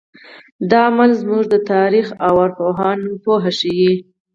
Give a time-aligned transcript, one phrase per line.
[0.69, 3.93] دا عمل زموږ د تاریخ او ارواپوهنې پوهه ښیي.